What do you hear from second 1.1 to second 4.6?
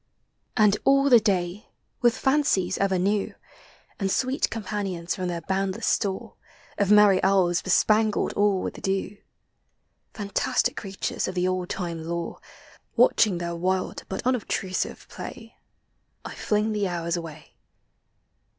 the day, with fancies ever new, And sweet